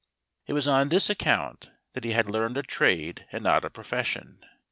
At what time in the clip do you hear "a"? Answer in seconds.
2.57-2.63, 3.63-3.69